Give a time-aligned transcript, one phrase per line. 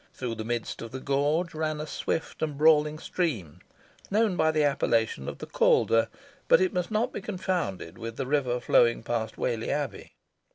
[0.15, 3.59] Through the midst of the gorge ran a swift and brawling stream,
[4.09, 6.07] known by the appellation of the Calder;
[6.47, 10.13] but it must not be confounded with the river flowing past Whalley Abbey.